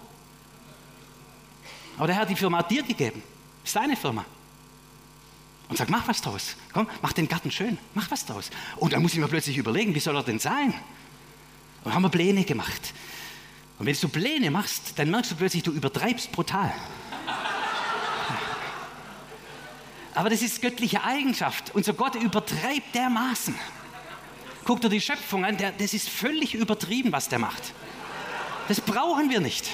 [1.97, 3.23] Aber der Herr hat die Firma dir gegeben.
[3.65, 4.25] Ist deine Firma.
[5.69, 6.57] Und sagt, mach was draus.
[6.73, 7.79] Komm, mach den Garten schön.
[7.95, 8.51] Mach was draus.
[8.77, 10.73] Und dann muss ich mir plötzlich überlegen, wie soll er denn sein?
[11.85, 12.93] Und haben wir Pläne gemacht.
[13.79, 16.73] Und wenn du Pläne machst, dann merkst du plötzlich, du übertreibst brutal.
[20.17, 21.75] Aber das ist göttliche Eigenschaft.
[21.75, 23.55] Unser Gott übertreibt dermaßen.
[24.65, 27.75] Guck dir die Schöpfung an, der, das ist völlig übertrieben, was der macht.
[28.67, 29.69] Das brauchen wir nicht.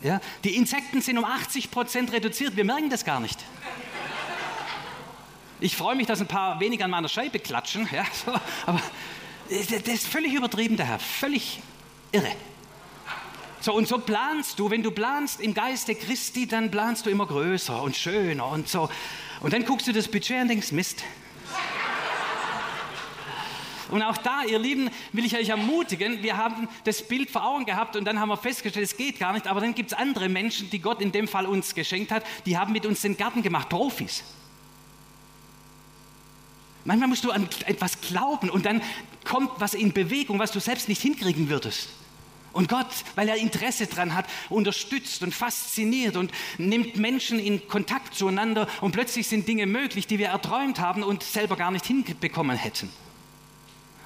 [0.00, 3.38] Ja, die Insekten sind um 80 Prozent reduziert, wir merken das gar nicht.
[5.60, 8.32] Ich freue mich, dass ein paar weniger an meiner Scheibe klatschen, ja, so,
[8.66, 8.80] aber
[9.48, 11.60] das ist völlig übertrieben, der Herr, völlig
[12.12, 12.32] irre.
[13.68, 17.26] So, und so planst du, wenn du planst im Geiste Christi, dann planst du immer
[17.26, 18.88] größer und schöner und so.
[19.42, 21.04] Und dann guckst du das Budget und denkst, Mist.
[23.90, 27.66] Und auch da, ihr Lieben, will ich euch ermutigen, wir haben das Bild vor Augen
[27.66, 30.30] gehabt und dann haben wir festgestellt, es geht gar nicht, aber dann gibt es andere
[30.30, 33.42] Menschen, die Gott in dem Fall uns geschenkt hat, die haben mit uns den Garten
[33.42, 34.24] gemacht, Profis.
[36.86, 38.80] Manchmal musst du an etwas glauben und dann
[39.26, 41.90] kommt was in Bewegung, was du selbst nicht hinkriegen würdest.
[42.52, 48.14] Und Gott, weil er Interesse daran hat, unterstützt und fasziniert und nimmt Menschen in Kontakt
[48.14, 52.56] zueinander und plötzlich sind Dinge möglich, die wir erträumt haben und selber gar nicht hinbekommen
[52.56, 52.90] hätten.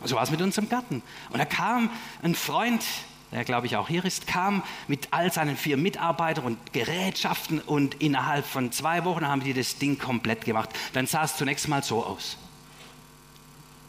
[0.02, 1.02] Und so war es mit unserem Garten.
[1.30, 1.88] Und da kam
[2.22, 2.82] ein Freund,
[3.30, 7.94] der glaube ich auch hier ist, kam mit all seinen vier Mitarbeitern und Gerätschaften und
[8.02, 10.70] innerhalb von zwei Wochen haben die das Ding komplett gemacht.
[10.92, 12.36] Dann sah es zunächst mal so aus.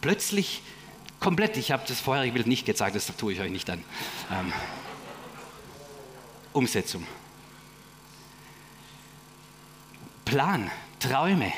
[0.00, 0.62] Plötzlich
[1.24, 1.56] komplett.
[1.56, 3.82] Ich habe das vorherige Bild nicht gezeigt, das tue ich euch nicht an.
[4.30, 4.52] Ähm,
[6.52, 7.06] Umsetzung.
[10.26, 11.50] Plan, Träume.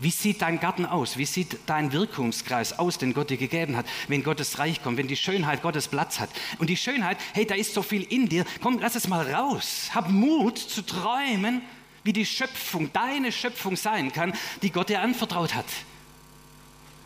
[0.00, 1.18] Wie sieht dein Garten aus?
[1.18, 5.06] Wie sieht dein Wirkungskreis aus, den Gott dir gegeben hat, wenn Gottes Reich kommt, wenn
[5.06, 6.30] die Schönheit Gottes Platz hat?
[6.58, 8.44] Und die Schönheit, hey, da ist so viel in dir.
[8.60, 9.90] Komm, lass es mal raus.
[9.94, 11.62] Hab Mut zu träumen,
[12.02, 14.32] wie die Schöpfung, deine Schöpfung sein kann,
[14.62, 15.66] die Gott dir anvertraut hat.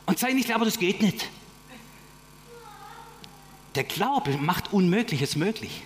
[0.07, 1.29] Und sei nicht, aber das geht nicht.
[3.76, 5.82] Der Glaube macht Unmögliches möglich.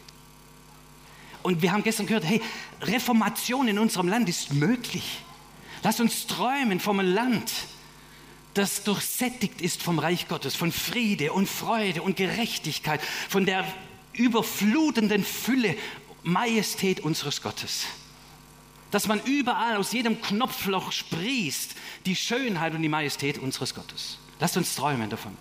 [1.43, 2.41] Und wir haben gestern gehört, hey,
[2.83, 5.21] Reformation in unserem Land ist möglich.
[5.83, 7.51] Lass uns träumen vom Land,
[8.55, 13.65] das durchsättigt ist vom Reich Gottes, von Friede und Freude und Gerechtigkeit, von der
[14.13, 15.77] überflutenden Fülle,
[16.23, 17.87] Majestät unseres Gottes.
[18.91, 21.75] Dass man überall aus jedem Knopfloch sprießt
[22.05, 24.19] die Schönheit und die Majestät unseres Gottes.
[24.39, 25.37] Lasst uns träumen davon.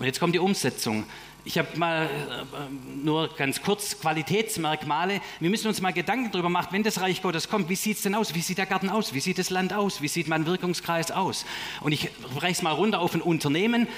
[0.00, 1.04] Und jetzt kommt die Umsetzung.
[1.44, 5.20] Ich habe mal äh, nur ganz kurz Qualitätsmerkmale.
[5.40, 8.02] Wir müssen uns mal Gedanken darüber machen, wenn das Reich Gottes kommt, wie sieht es
[8.02, 8.34] denn aus?
[8.34, 9.12] Wie sieht der Garten aus?
[9.12, 10.00] Wie sieht das Land aus?
[10.00, 11.44] Wie sieht mein Wirkungskreis aus?
[11.82, 13.88] Und ich breche es mal runter auf ein Unternehmen.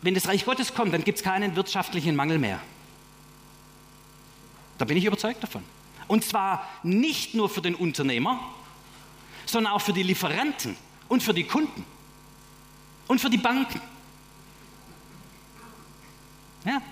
[0.00, 2.60] Wenn das Reich Gottes kommt, dann gibt es keinen wirtschaftlichen Mangel mehr.
[4.78, 5.64] Da bin ich überzeugt davon.
[6.06, 8.38] Und zwar nicht nur für den Unternehmer,
[9.44, 10.76] sondern auch für die Lieferanten
[11.08, 11.84] und für die Kunden
[13.08, 13.80] und für die Banken
[16.64, 16.82] ja?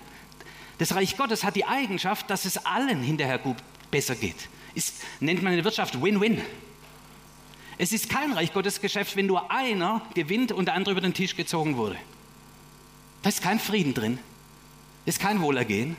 [0.79, 3.57] Das Reich Gottes hat die Eigenschaft, dass es allen hinterher gut
[3.91, 4.49] besser geht.
[4.75, 6.41] Ist, nennt man in der Wirtschaft Win-Win.
[7.77, 11.15] Es ist kein Reich Gottes Geschäft, wenn nur einer gewinnt und der andere über den
[11.15, 11.97] Tisch gezogen wurde.
[13.23, 14.19] Da ist kein Frieden drin.
[15.05, 15.97] Da ist kein Wohlergehen.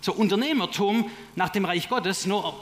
[0.00, 2.54] So Unternehmertum nach dem Reich Gottes, nur ein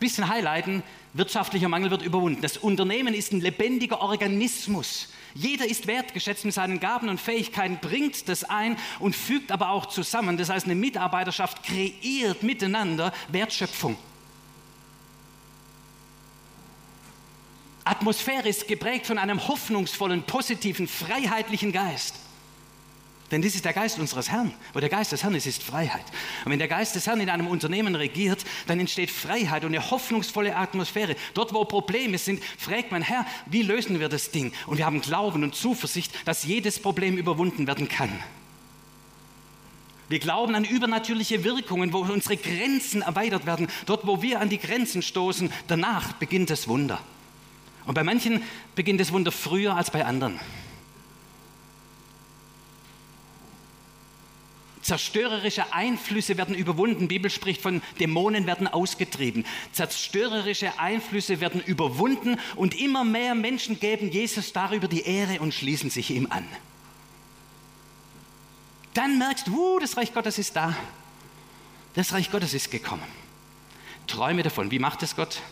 [0.00, 0.82] bisschen highlighten,
[1.16, 2.42] wirtschaftlicher Mangel wird überwunden.
[2.42, 5.08] Das Unternehmen ist ein lebendiger Organismus.
[5.34, 9.86] Jeder ist wertgeschätzt mit seinen Gaben und Fähigkeiten, bringt das ein und fügt aber auch
[9.86, 10.36] zusammen.
[10.36, 13.96] Das heißt, eine Mitarbeiterschaft kreiert miteinander Wertschöpfung.
[17.84, 22.16] Atmosphäre ist geprägt von einem hoffnungsvollen, positiven, freiheitlichen Geist.
[23.30, 24.52] Denn das ist der Geist unseres Herrn.
[24.72, 26.04] Wo der Geist des Herrn ist, ist Freiheit.
[26.44, 29.90] Und wenn der Geist des Herrn in einem Unternehmen regiert, dann entsteht Freiheit und eine
[29.90, 31.16] hoffnungsvolle Atmosphäre.
[31.34, 34.52] Dort, wo Probleme sind, fragt man, Herr, wie lösen wir das Ding?
[34.66, 38.12] Und wir haben Glauben und Zuversicht, dass jedes Problem überwunden werden kann.
[40.08, 43.66] Wir glauben an übernatürliche Wirkungen, wo unsere Grenzen erweitert werden.
[43.86, 47.00] Dort, wo wir an die Grenzen stoßen, danach beginnt das Wunder.
[47.86, 48.42] Und bei manchen
[48.76, 50.38] beginnt das Wunder früher als bei anderen.
[54.86, 57.08] Zerstörerische Einflüsse werden überwunden.
[57.08, 59.44] Die Bibel spricht von Dämonen werden ausgetrieben.
[59.72, 65.90] Zerstörerische Einflüsse werden überwunden und immer mehr Menschen geben Jesus darüber die Ehre und schließen
[65.90, 66.46] sich ihm an.
[68.94, 70.76] Dann merkst du, uh, das Reich Gottes ist da.
[71.94, 73.02] Das Reich Gottes ist gekommen.
[74.06, 74.70] Träume davon.
[74.70, 75.42] Wie macht es Gott?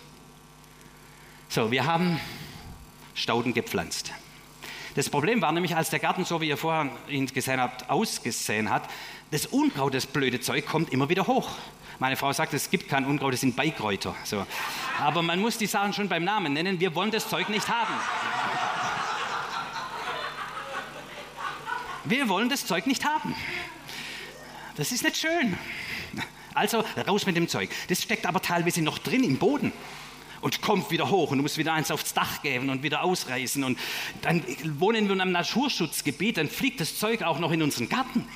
[1.49, 2.20] So, wir haben
[3.16, 4.12] Stauden gepflanzt.
[4.94, 8.70] Das Problem war nämlich, als der Garten, so wie ihr vorher ihn gesehen habt, ausgesehen
[8.70, 8.88] hat,
[9.31, 11.51] das Unkraut, das blöde Zeug, kommt immer wieder hoch.
[11.99, 14.15] Meine Frau sagt, es gibt kein Unkraut, es sind Beikräuter.
[14.25, 14.47] So.
[15.01, 16.81] Aber man muss die Sachen schon beim Namen nennen.
[16.81, 17.95] Wir wollen das Zeug nicht haben.
[22.05, 23.35] Wir wollen das Zeug nicht haben.
[24.77, 25.57] Das ist nicht schön.
[26.53, 27.71] Also raus mit dem Zeug.
[27.89, 29.73] Das steckt aber teilweise noch drin im Boden
[30.41, 33.65] und kommt wieder hoch und du musst wieder eins aufs Dach geben und wieder ausreißen.
[33.65, 33.79] Und
[34.21, 34.45] dann
[34.79, 38.29] wohnen wir in einem Naturschutzgebiet, dann fliegt das Zeug auch noch in unseren Garten.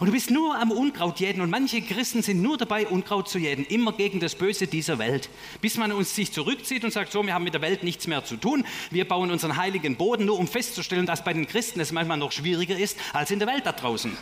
[0.00, 3.38] Und du bist nur am Unkraut jäten und manche Christen sind nur dabei, Unkraut zu
[3.38, 5.28] jäten, immer gegen das Böse dieser Welt.
[5.60, 8.24] Bis man uns sich zurückzieht und sagt, so, wir haben mit der Welt nichts mehr
[8.24, 11.92] zu tun, wir bauen unseren heiligen Boden, nur um festzustellen, dass bei den Christen es
[11.92, 14.16] manchmal noch schwieriger ist als in der Welt da draußen.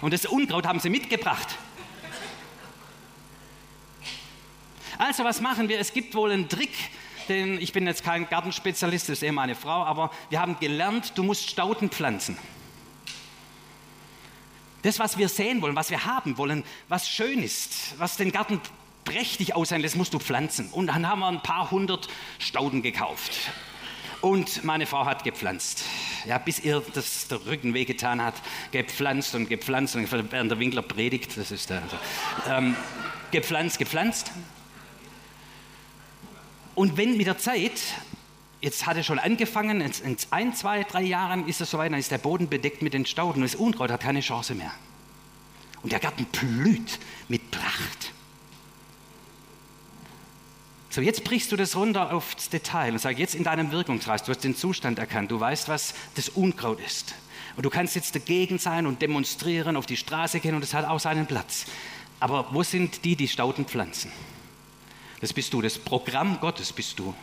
[0.00, 1.58] Und das Unkraut haben sie mitgebracht.
[4.96, 5.78] Also was machen wir?
[5.78, 6.72] Es gibt wohl einen Trick,
[7.28, 11.12] den, ich bin jetzt kein Gartenspezialist, das ist eher meine Frau, aber wir haben gelernt,
[11.16, 12.38] du musst Stauden pflanzen.
[14.82, 18.60] Das, was wir sehen wollen, was wir haben wollen, was schön ist, was den Garten
[19.04, 20.68] prächtig aussehen lässt, musst du pflanzen.
[20.70, 23.32] Und dann haben wir ein paar hundert Stauden gekauft.
[24.20, 25.84] Und meine Frau hat gepflanzt.
[26.26, 28.34] Ja, bis ihr das der Rücken wehgetan hat,
[28.70, 29.96] gepflanzt und gepflanzt.
[29.96, 31.82] Und während der Winkler predigt, das ist der.
[31.82, 31.96] Also,
[32.48, 32.76] ähm,
[33.32, 34.30] gepflanzt, gepflanzt.
[36.76, 37.80] Und wenn mit der Zeit,
[38.62, 42.10] jetzt hat er schon angefangen, in ein, zwei, drei Jahren ist es soweit, dann ist
[42.10, 44.72] der Boden bedeckt mit den Stauden und das Unkraut hat keine Chance mehr.
[45.82, 46.98] Und der Garten blüht
[47.28, 48.12] mit Pracht.
[50.90, 54.30] So, jetzt brichst du das runter aufs Detail und sagst, jetzt in deinem Wirkungskreis, du
[54.30, 57.14] hast den Zustand erkannt, du weißt, was das Unkraut ist.
[57.56, 60.86] Und du kannst jetzt dagegen sein und demonstrieren, auf die Straße gehen und es hat
[60.86, 61.66] auch seinen Platz.
[62.20, 64.12] Aber wo sind die, die Stauden pflanzen?
[65.20, 67.14] Das bist du, das Programm Gottes bist du.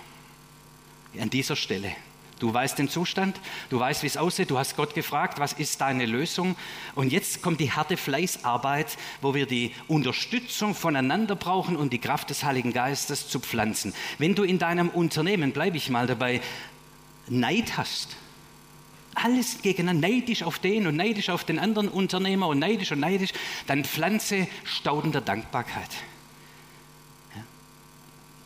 [1.19, 1.91] An dieser Stelle.
[2.39, 5.81] Du weißt den Zustand, du weißt, wie es aussieht, du hast Gott gefragt, was ist
[5.81, 6.55] deine Lösung.
[6.95, 12.29] Und jetzt kommt die harte Fleißarbeit, wo wir die Unterstützung voneinander brauchen und die Kraft
[12.29, 13.93] des Heiligen Geistes zu pflanzen.
[14.19, 16.41] Wenn du in deinem Unternehmen, bleibe ich mal dabei,
[17.27, 18.15] Neid hast,
[19.15, 23.31] alles gegeneinander, neidisch auf den und neidisch auf den anderen Unternehmer und neidisch und neidisch,
[23.67, 25.89] dann pflanze Stauden der Dankbarkeit.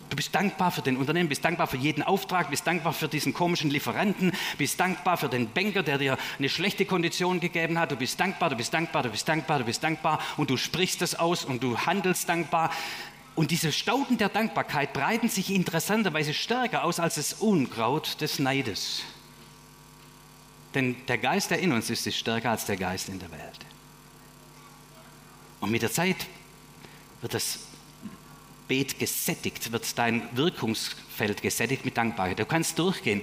[0.09, 3.33] Du bist dankbar für den Unternehmen, bist dankbar für jeden Auftrag, bist dankbar für diesen
[3.33, 7.91] komischen Lieferanten, bist dankbar für den Banker, der dir eine schlechte Kondition gegeben hat.
[7.91, 11.01] Du bist dankbar, du bist dankbar, du bist dankbar, du bist dankbar und du sprichst
[11.01, 12.71] das aus und du handelst dankbar.
[13.35, 19.01] Und diese Stauden der Dankbarkeit breiten sich interessanterweise stärker aus als das Unkraut des Neides.
[20.75, 23.59] Denn der Geist, der in uns ist, ist stärker als der Geist in der Welt.
[25.59, 26.17] Und mit der Zeit
[27.21, 27.59] wird das
[28.73, 32.39] Beet gesättigt, wird dein Wirkungsfeld gesättigt mit Dankbarkeit.
[32.39, 33.21] Du kannst durchgehen.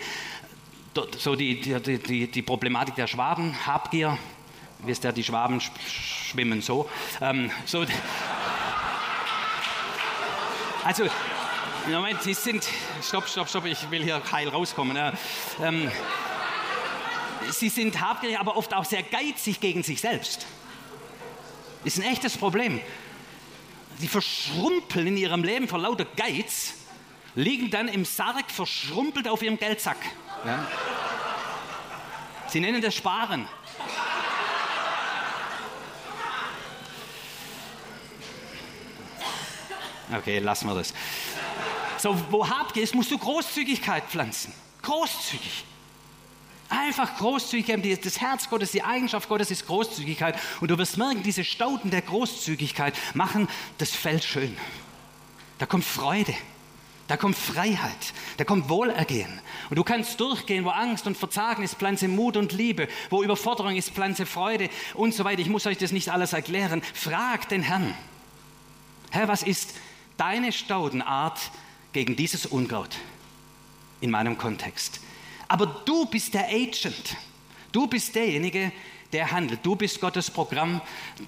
[1.18, 4.16] So die, die, die, die Problematik der Schwaben, Habgier,
[4.84, 6.88] wisst ihr, die Schwaben schwimmen so.
[7.20, 7.84] Ähm, so
[10.84, 11.06] also,
[11.88, 12.64] Moment, sie sind,
[13.02, 14.96] stopp, stopp, stopp, ich will hier heil rauskommen.
[15.60, 15.90] Ähm,
[17.50, 20.46] sie sind habgierig, aber oft auch sehr geizig gegen sich selbst.
[21.82, 22.80] Ist ein echtes Problem
[24.00, 26.74] die verschrumpeln in ihrem Leben vor lauter Geiz,
[27.34, 29.98] liegen dann im Sarg verschrumpelt auf ihrem Geldsack.
[30.44, 30.66] Ja?
[32.48, 33.46] Sie nennen das Sparen.
[40.12, 40.92] Okay, lassen wir das.
[41.98, 44.52] So, wo habt ihr es, musst du Großzügigkeit pflanzen.
[44.82, 45.64] Großzügig.
[46.70, 48.00] Einfach großzügig.
[48.00, 50.38] Das Herz Gottes, die Eigenschaft Gottes ist Großzügigkeit.
[50.60, 54.56] Und du wirst merken, diese Stauden der Großzügigkeit machen das Feld schön.
[55.58, 56.34] Da kommt Freude.
[57.10, 59.40] Da kommt Freiheit, da kommt Wohlergehen.
[59.68, 63.74] Und du kannst durchgehen, wo Angst und Verzagen ist, pflanze Mut und Liebe, wo Überforderung
[63.74, 65.40] ist, pflanze Freude und so weiter.
[65.40, 66.82] Ich muss euch das nicht alles erklären.
[66.94, 67.94] Frag den Herrn.
[69.10, 69.74] Herr, was ist
[70.18, 71.40] deine Staudenart
[71.92, 72.96] gegen dieses Unkraut
[74.00, 75.00] in meinem Kontext?
[75.50, 77.16] Aber du bist der Agent.
[77.72, 78.72] Du bist derjenige,
[79.12, 79.60] der handelt.
[79.62, 80.80] Du bist Gottes Programm.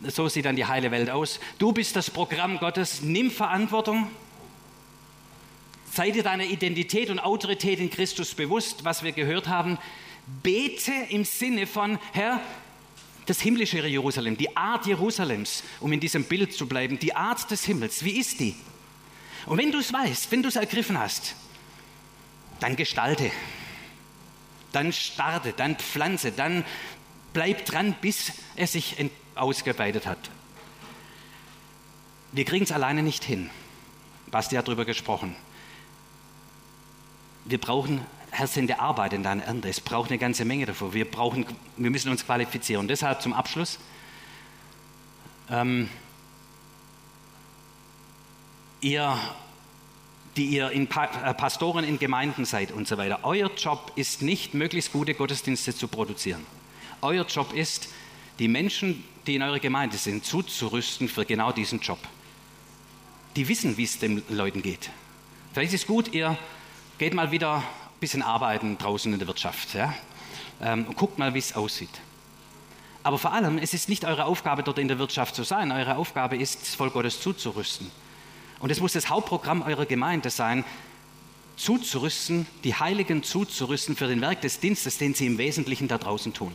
[0.04, 1.40] So sieht dann die heile Welt aus.
[1.58, 3.02] Du bist das Programm Gottes.
[3.02, 4.08] Nimm Verantwortung
[5.94, 9.76] Sei dir deiner Identität und Autorität in Christus bewusst, was wir gehört haben.
[10.42, 12.40] Bete im Sinne von, Herr,
[13.26, 17.66] das himmlische Jerusalem, die Art Jerusalems, um in diesem Bild zu bleiben, die Art des
[17.66, 18.56] Himmels, wie ist die?
[19.44, 21.35] Und wenn du es weißt, wenn du es ergriffen hast,
[22.58, 23.30] dann gestalte,
[24.72, 26.64] dann starte, dann pflanze, dann
[27.32, 28.96] bleib dran, bis es sich
[29.35, 30.30] ausgeweitet hat.
[32.32, 33.50] Wir kriegen es alleine nicht hin.
[34.30, 35.37] Basti hat darüber gesprochen
[37.44, 39.68] wir brauchen Herr, sende Arbeit in deiner Ernte.
[39.68, 40.94] Es braucht eine ganze Menge davon.
[40.94, 41.44] Wir, brauchen,
[41.76, 42.88] wir müssen uns qualifizieren.
[42.88, 43.78] Deshalb zum Abschluss.
[45.50, 45.90] Ähm,
[48.80, 49.18] ihr,
[50.36, 54.22] die ihr in pa äh, Pastoren in Gemeinden seid und so weiter, euer Job ist
[54.22, 56.44] nicht, möglichst gute Gottesdienste zu produzieren.
[57.02, 57.88] Euer Job ist,
[58.38, 61.98] die Menschen, die in eurer Gemeinde sind, zuzurüsten für genau diesen Job.
[63.36, 64.90] Die wissen, wie es den Leuten geht.
[65.52, 66.36] Vielleicht ist es gut, ihr
[66.98, 67.62] geht mal wieder ein
[68.00, 69.94] bisschen arbeiten draußen in der Wirtschaft ja?
[70.60, 72.00] ähm, und guckt mal, wie es aussieht.
[73.02, 75.72] Aber vor allem, es ist nicht eure Aufgabe, dort in der Wirtschaft zu sein.
[75.72, 77.90] Eure Aufgabe ist, das Volk Gottes zuzurüsten.
[78.62, 80.64] Und es muss das Hauptprogramm eurer Gemeinde sein,
[81.57, 86.33] zuzurüsten, die Heiligen zuzurüsten für den Werk des Dienstes, den sie im Wesentlichen da draußen
[86.33, 86.55] tun.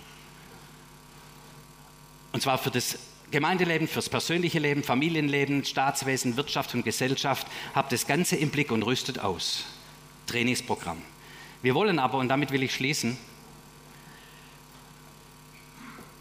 [2.32, 2.98] Und zwar für das
[3.30, 7.46] Gemeindeleben, fürs persönliche Leben, Familienleben, Staatswesen, Wirtschaft und Gesellschaft.
[7.76, 9.66] Habt das Ganze im Blick und rüstet aus.
[10.28, 11.02] Trainingsprogramm.
[11.62, 13.18] Wir wollen aber, und damit will ich schließen,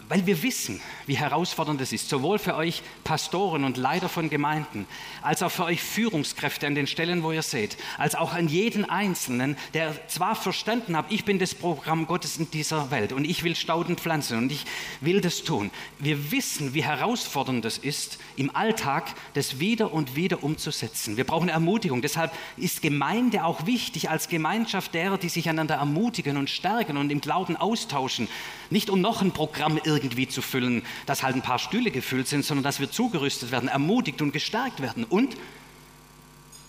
[0.09, 4.87] weil wir wissen, wie herausfordernd es ist, sowohl für euch Pastoren und Leiter von Gemeinden,
[5.21, 8.85] als auch für euch Führungskräfte an den Stellen, wo ihr seht, als auch an jeden
[8.85, 13.43] Einzelnen, der zwar verstanden hat, ich bin das Programm Gottes in dieser Welt und ich
[13.43, 14.65] will Stauden pflanzen und ich
[15.01, 15.71] will das tun.
[15.99, 21.17] Wir wissen, wie herausfordernd es ist, im Alltag das wieder und wieder umzusetzen.
[21.17, 22.01] Wir brauchen Ermutigung.
[22.01, 27.11] Deshalb ist Gemeinde auch wichtig als Gemeinschaft derer, die sich einander ermutigen und stärken und
[27.11, 28.27] im Glauben austauschen.
[28.69, 29.96] Nicht um noch ein Programm irgendwie
[30.29, 34.21] zu füllen, dass halt ein paar Stühle gefüllt sind, sondern dass wir zugerüstet werden, ermutigt
[34.21, 35.03] und gestärkt werden.
[35.03, 35.35] Und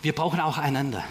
[0.02, 1.04] wir brauchen auch einander.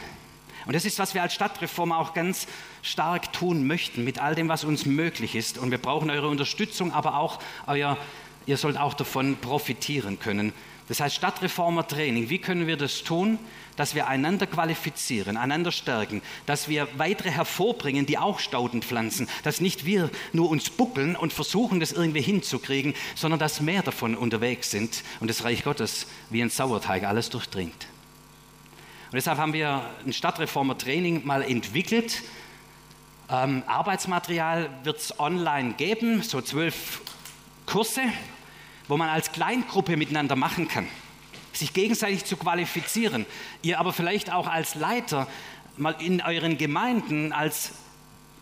[0.65, 2.45] Und das ist, was wir als Stadtreform auch ganz
[2.81, 5.57] stark tun möchten, mit all dem, was uns möglich ist.
[5.57, 7.97] Und wir brauchen eure Unterstützung, aber auch euer,
[8.45, 10.51] ihr sollt auch davon profitieren können.
[10.87, 12.29] Das heißt Stadtreformer Training.
[12.29, 13.39] Wie können wir das tun?
[13.77, 19.61] dass wir einander qualifizieren, einander stärken, dass wir weitere hervorbringen, die auch Stauden pflanzen, dass
[19.61, 24.71] nicht wir nur uns buckeln und versuchen, das irgendwie hinzukriegen, sondern dass mehr davon unterwegs
[24.71, 27.87] sind und das Reich Gottes wie ein Sauerteig alles durchdringt.
[29.05, 32.23] Und deshalb haben wir ein Stadtreformer-Training mal entwickelt.
[33.29, 37.01] Ähm, Arbeitsmaterial wird es online geben, so zwölf
[37.65, 38.01] Kurse,
[38.87, 40.87] wo man als Kleingruppe miteinander machen kann
[41.57, 43.25] sich gegenseitig zu qualifizieren.
[43.61, 45.27] Ihr aber vielleicht auch als Leiter
[45.75, 47.71] mal in euren Gemeinden als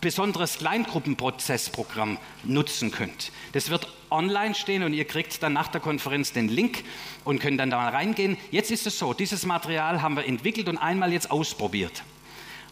[0.02, 3.32] besonderes Kleingruppenprozessprogramm nutzen könnt.
[3.54, 6.84] Das wird online stehen und ihr kriegt dann nach der Konferenz den Link
[7.24, 8.38] und könnt dann da mal reingehen.
[8.52, 12.04] Jetzt ist es so, dieses Material haben wir entwickelt und einmal jetzt ausprobiert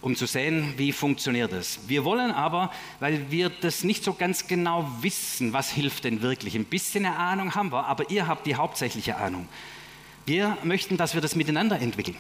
[0.04, 1.80] um zu sehen, wie funktioniert es.
[1.88, 6.56] Wir wollen aber, weil wir das nicht so ganz genau wissen, was hilft denn wirklich.
[6.56, 9.48] Ein bisschen eine Ahnung haben wir, aber ihr habt die hauptsächliche Ahnung.
[10.26, 12.18] Wir möchten, dass wir das miteinander entwickeln.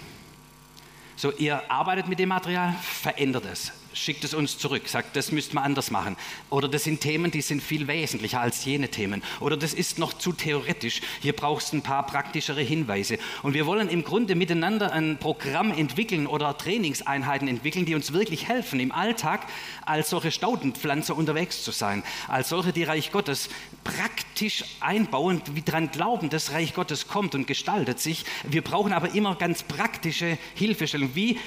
[1.15, 5.55] So, ihr arbeitet mit dem Material, verändert es schickt es uns zurück, sagt, das müsste
[5.55, 6.17] man anders machen.
[6.49, 9.23] Oder das sind Themen, die sind viel wesentlicher als jene Themen.
[9.39, 11.01] Oder das ist noch zu theoretisch.
[11.21, 13.17] Hier brauchst du ein paar praktischere Hinweise.
[13.41, 18.47] Und wir wollen im Grunde miteinander ein Programm entwickeln oder Trainingseinheiten entwickeln, die uns wirklich
[18.47, 19.47] helfen, im Alltag
[19.85, 22.03] als solche Staudenpflanzer unterwegs zu sein.
[22.27, 23.49] Als solche, die Reich Gottes
[23.83, 28.25] praktisch einbauen, wie daran glauben, das Reich Gottes kommt und gestaltet sich.
[28.43, 31.11] Wir brauchen aber immer ganz praktische Hilfestellung.
[31.13, 31.37] Wie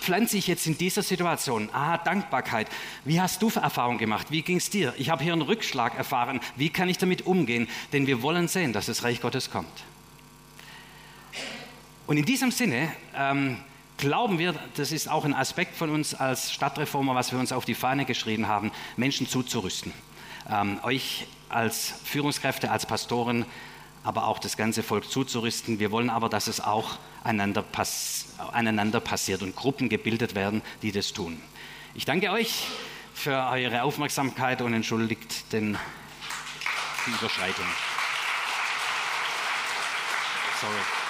[0.00, 1.68] pflanze ich jetzt in dieser Situation?
[1.72, 2.68] Ah, Dankbarkeit.
[3.04, 4.28] Wie hast du Erfahrung gemacht?
[4.30, 4.94] Wie ging es dir?
[4.98, 6.40] Ich habe hier einen Rückschlag erfahren.
[6.56, 7.68] Wie kann ich damit umgehen?
[7.92, 9.84] Denn wir wollen sehen, dass das Reich Gottes kommt.
[12.06, 13.56] Und in diesem Sinne ähm,
[13.96, 17.64] glauben wir, das ist auch ein Aspekt von uns als Stadtreformer, was wir uns auf
[17.64, 19.92] die Fahne geschrieben haben, Menschen zuzurüsten.
[20.50, 23.44] Ähm, euch als Führungskräfte, als Pastoren,
[24.02, 25.78] aber auch das ganze Volk zuzurüsten.
[25.78, 30.92] Wir wollen aber, dass es auch einander, pass aneinander passiert und Gruppen gebildet werden, die
[30.92, 31.40] das tun.
[31.94, 32.66] Ich danke euch
[33.14, 35.76] für eure Aufmerksamkeit und entschuldigt den,
[37.06, 37.66] die Überschreitung.
[40.60, 41.09] Sorry.